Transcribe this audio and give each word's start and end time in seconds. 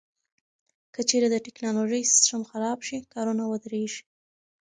که 0.93 1.01
چیرې 1.09 1.27
د 1.31 1.35
ټکنالوژۍ 1.45 2.03
سیستم 2.13 2.41
خراب 2.49 2.79
شي، 2.87 2.97
کارونه 3.13 3.43
ودریږي. 3.47 4.01